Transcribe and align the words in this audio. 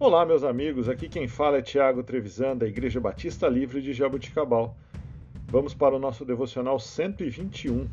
Olá, 0.00 0.24
meus 0.24 0.44
amigos. 0.44 0.88
Aqui 0.88 1.08
quem 1.08 1.26
fala 1.26 1.58
é 1.58 1.62
Tiago 1.62 2.04
Trevisan, 2.04 2.56
da 2.56 2.68
Igreja 2.68 3.00
Batista 3.00 3.48
Livre 3.48 3.82
de 3.82 3.92
Jaboticabal. 3.92 4.76
Vamos 5.48 5.74
para 5.74 5.96
o 5.96 5.98
nosso 5.98 6.24
devocional 6.24 6.78
121. 6.78 7.88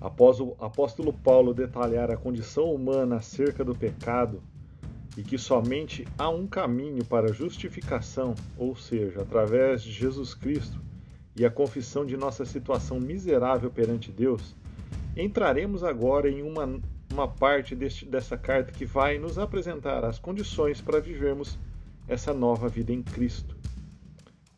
Após 0.00 0.40
o 0.40 0.56
apóstolo 0.58 1.12
Paulo 1.12 1.54
detalhar 1.54 2.10
a 2.10 2.16
condição 2.16 2.74
humana 2.74 3.18
acerca 3.18 3.64
do 3.64 3.72
pecado 3.72 4.42
e 5.16 5.22
que 5.22 5.38
somente 5.38 6.04
há 6.18 6.28
um 6.28 6.48
caminho 6.48 7.04
para 7.04 7.32
justificação, 7.32 8.34
ou 8.56 8.74
seja, 8.74 9.22
através 9.22 9.80
de 9.80 9.92
Jesus 9.92 10.34
Cristo 10.34 10.80
e 11.36 11.46
a 11.46 11.50
confissão 11.52 12.04
de 12.04 12.16
nossa 12.16 12.44
situação 12.44 12.98
miserável 12.98 13.70
perante 13.70 14.10
Deus, 14.10 14.56
entraremos 15.16 15.84
agora 15.84 16.28
em 16.28 16.42
uma 16.42 16.66
uma 17.18 17.26
parte 17.26 17.74
deste, 17.74 18.06
dessa 18.06 18.38
carta 18.38 18.70
que 18.70 18.84
vai 18.84 19.18
nos 19.18 19.40
apresentar 19.40 20.04
as 20.04 20.20
condições 20.20 20.80
para 20.80 21.00
vivermos 21.00 21.58
essa 22.06 22.32
nova 22.32 22.68
vida 22.68 22.92
em 22.92 23.02
Cristo. 23.02 23.56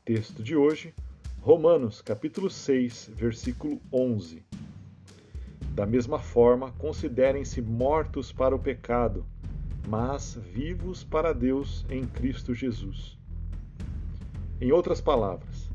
Texto 0.04 0.42
de 0.42 0.54
hoje, 0.54 0.94
Romanos, 1.40 2.02
capítulo 2.02 2.50
6, 2.50 3.12
versículo 3.14 3.80
11. 3.90 4.44
Da 5.74 5.86
mesma 5.86 6.18
forma, 6.18 6.70
considerem-se 6.72 7.62
mortos 7.62 8.30
para 8.30 8.54
o 8.54 8.58
pecado, 8.58 9.24
mas 9.88 10.38
vivos 10.52 11.02
para 11.02 11.32
Deus 11.32 11.86
em 11.88 12.04
Cristo 12.04 12.52
Jesus. 12.52 13.18
Em 14.60 14.70
outras 14.70 15.00
palavras, 15.00 15.70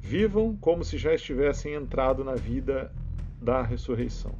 vivam 0.00 0.56
como 0.56 0.84
se 0.84 0.98
já 0.98 1.14
estivessem 1.14 1.74
entrado 1.74 2.24
na 2.24 2.34
vida 2.34 2.92
da 3.40 3.62
ressurreição. 3.62 4.34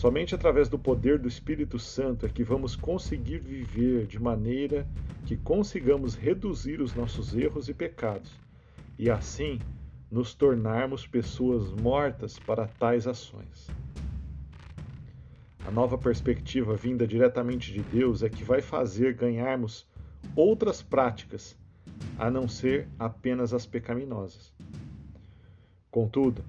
Somente 0.00 0.34
através 0.34 0.66
do 0.66 0.78
poder 0.78 1.18
do 1.18 1.28
Espírito 1.28 1.78
Santo 1.78 2.24
é 2.24 2.28
que 2.30 2.42
vamos 2.42 2.74
conseguir 2.74 3.36
viver 3.38 4.06
de 4.06 4.18
maneira 4.18 4.88
que 5.26 5.36
consigamos 5.36 6.14
reduzir 6.14 6.80
os 6.80 6.94
nossos 6.94 7.34
erros 7.34 7.68
e 7.68 7.74
pecados 7.74 8.32
e 8.98 9.10
assim 9.10 9.58
nos 10.10 10.32
tornarmos 10.32 11.06
pessoas 11.06 11.70
mortas 11.82 12.38
para 12.38 12.66
tais 12.66 13.06
ações. 13.06 13.68
A 15.66 15.70
nova 15.70 15.98
perspectiva 15.98 16.74
vinda 16.76 17.06
diretamente 17.06 17.70
de 17.70 17.82
Deus 17.82 18.22
é 18.22 18.30
que 18.30 18.42
vai 18.42 18.62
fazer 18.62 19.12
ganharmos 19.12 19.86
outras 20.34 20.80
práticas, 20.80 21.58
a 22.18 22.30
não 22.30 22.48
ser 22.48 22.88
apenas 22.98 23.52
as 23.52 23.66
pecaminosas. 23.66 24.50
Contudo, 25.90 26.42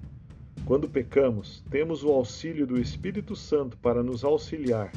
quando 0.64 0.88
pecamos, 0.88 1.62
temos 1.70 2.04
o 2.04 2.08
auxílio 2.08 2.66
do 2.66 2.80
Espírito 2.80 3.34
Santo 3.34 3.76
para 3.76 4.02
nos 4.02 4.22
auxiliar 4.22 4.92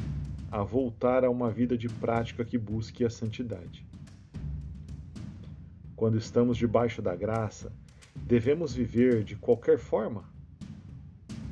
a 0.50 0.62
voltar 0.62 1.24
a 1.24 1.30
uma 1.30 1.50
vida 1.50 1.76
de 1.76 1.88
prática 1.88 2.44
que 2.44 2.56
busque 2.56 3.04
a 3.04 3.10
santidade. 3.10 3.84
Quando 5.96 6.16
estamos 6.16 6.56
debaixo 6.56 7.02
da 7.02 7.16
graça, 7.16 7.72
devemos 8.14 8.74
viver 8.74 9.24
de 9.24 9.34
qualquer 9.34 9.78
forma? 9.78 10.24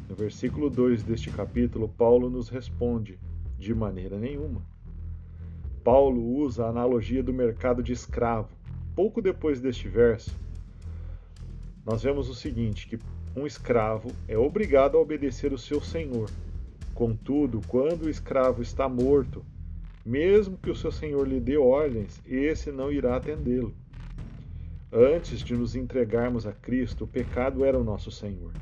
No 0.09 0.15
versículo 0.15 0.71
2 0.71 1.03
deste 1.03 1.31
capítulo, 1.31 1.89
Paulo 1.89 2.31
nos 2.31 2.49
responde: 2.49 3.19
de 3.59 3.75
maneira 3.75 4.19
nenhuma. 4.19 4.63
Paulo 5.83 6.23
usa 6.23 6.67
a 6.67 6.69
analogia 6.69 7.23
do 7.23 7.33
mercado 7.33 7.83
de 7.83 7.93
escravo. 7.93 8.51
Pouco 8.95 9.21
depois 9.21 9.61
deste 9.61 9.89
verso, 9.89 10.31
nós 11.85 12.03
vemos 12.03 12.29
o 12.29 12.35
seguinte: 12.35 12.87
que 12.87 12.99
um 13.37 13.47
escravo 13.47 14.13
é 14.29 14.39
obrigado 14.39 14.97
a 14.97 15.01
obedecer 15.01 15.53
o 15.53 15.59
seu 15.59 15.81
senhor. 15.81 16.31
Contudo, 16.95 17.61
quando 17.67 18.05
o 18.05 18.11
escravo 18.11 18.63
está 18.63 18.89
morto, 18.89 19.45
mesmo 20.07 20.57
que 20.57 20.71
o 20.71 20.77
seu 20.77 20.93
senhor 20.93 21.27
lhe 21.27 21.41
dê 21.41 21.57
ordens, 21.57 22.21
esse 22.25 22.71
não 22.71 22.93
irá 22.93 23.17
atendê-lo. 23.17 23.75
Antes 24.93 25.41
de 25.41 25.57
nos 25.57 25.75
entregarmos 25.75 26.47
a 26.47 26.53
Cristo, 26.53 27.03
o 27.03 27.09
pecado 27.09 27.65
era 27.65 27.77
o 27.77 27.83
nosso 27.83 28.13
senhor 28.13 28.53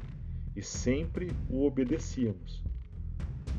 e 0.56 0.62
sempre 0.62 1.30
o 1.50 1.66
obedecíamos. 1.66 2.62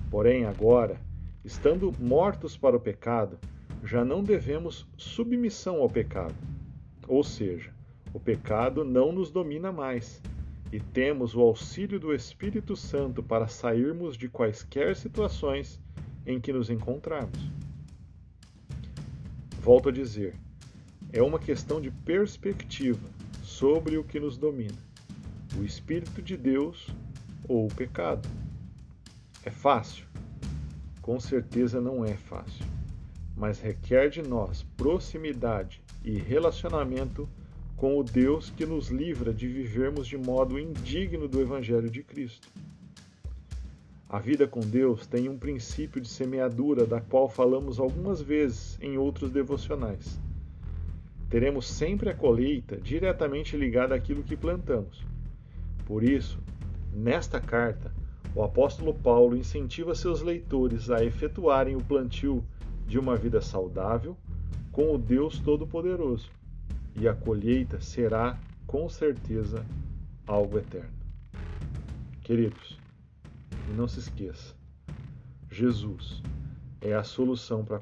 Porém, 0.10 0.46
agora, 0.46 0.98
estando 1.46 1.94
mortos 2.00 2.58
para 2.58 2.76
o 2.76 2.80
pecado, 2.80 3.38
já 3.84 4.04
não 4.04 4.24
devemos 4.24 4.88
submissão 4.98 5.82
ao 5.82 5.90
pecado. 5.90 6.36
Ou 7.08 7.24
seja, 7.24 7.72
o 8.12 8.20
pecado 8.20 8.84
não 8.84 9.12
nos 9.12 9.30
domina 9.30 9.72
mais 9.72 10.20
e 10.74 10.80
temos 10.80 11.36
o 11.36 11.42
auxílio 11.42 12.00
do 12.00 12.12
Espírito 12.12 12.76
Santo 12.76 13.22
para 13.22 13.48
sairmos 13.48 14.18
de 14.18 14.28
quaisquer 14.28 14.96
situações 14.96 15.80
em 16.26 16.42
que 16.42 16.52
nos 16.52 16.68
encontrarmos. 16.72 17.52
Volto 19.62 19.90
a 19.90 19.92
dizer, 19.92 20.36
é 21.12 21.22
uma 21.22 21.38
questão 21.38 21.80
de 21.80 21.92
perspectiva 21.92 23.08
sobre 23.44 24.00
o 24.00 24.04
que 24.04 24.20
nos 24.20 24.36
domina: 24.36 24.74
o 25.60 25.64
Espírito 25.64 26.24
de 26.24 26.36
Deus 26.36 26.88
ou 27.48 27.68
o 27.68 27.76
pecado. 27.76 28.28
É 29.46 29.52
fácil? 29.52 30.08
Com 31.04 31.20
certeza 31.20 31.80
não 31.80 32.04
é 32.04 32.16
fácil, 32.16 32.66
mas 33.38 33.60
requer 33.60 34.10
de 34.10 34.24
nós 34.24 34.64
proximidade 34.76 35.84
e 36.04 36.18
relacionamento 36.18 37.30
com 37.76 38.00
o 38.00 38.04
Deus 38.04 38.50
que 38.50 38.66
nos 38.66 38.90
livra 38.90 39.34
de 39.34 39.48
vivermos 39.48 40.08
de 40.08 40.18
modo 40.18 40.60
indigno 40.60 41.28
do 41.28 41.42
Evangelho 41.42 41.90
de 41.90 42.04
Cristo. 42.04 42.48
A 44.08 44.20
vida 44.20 44.48
com 44.48 44.60
Deus 44.60 45.08
tem 45.08 45.28
um 45.28 45.38
princípio 45.38 46.00
de 46.00 46.08
semeadura, 46.08 46.86
da 46.86 47.02
qual 47.02 47.28
falamos 47.28 47.80
algumas 47.80 48.22
vezes 48.22 48.78
em 48.80 48.98
outros 48.98 49.32
devocionais. 49.32 50.20
Teremos 51.30 51.68
sempre 51.68 52.10
a 52.10 52.14
colheita 52.14 52.78
diretamente 52.78 53.58
ligada 53.58 53.96
àquilo 53.96 54.22
que 54.22 54.38
plantamos. 54.38 55.04
Por 55.84 56.04
isso, 56.04 56.40
nesta 56.94 57.42
carta, 57.42 57.92
o 58.36 58.44
apóstolo 58.44 58.94
Paulo 58.94 59.36
incentiva 59.36 59.96
seus 59.96 60.22
leitores 60.22 60.92
a 60.92 61.04
efetuarem 61.04 61.76
o 61.76 61.84
plantio 61.84 62.46
de 62.88 63.00
uma 63.00 63.16
vida 63.16 63.42
saudável 63.42 64.16
com 64.72 64.94
o 64.94 64.98
Deus 64.98 65.40
Todo-Poderoso 65.40 66.30
e 66.96 67.08
a 67.08 67.14
colheita 67.14 67.81
será, 67.81 68.38
com 68.66 68.88
certeza, 68.90 69.66
algo 70.28 70.58
eterno. 70.58 70.94
Queridos, 72.22 72.80
não 73.76 73.88
se 73.88 74.00
esqueça, 74.00 74.56
Jesus 75.50 76.22
é 76.81 76.94
a 76.94 77.04
solução 77.04 77.64
para 77.64 77.80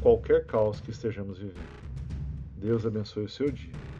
qualquer 0.00 0.46
caos 0.46 0.80
que 0.80 0.90
estejamos 0.90 1.38
vivendo. 1.38 1.82
Deus 2.56 2.86
abençoe 2.86 3.24
o 3.24 3.28
seu 3.28 3.50
dia. 3.50 3.91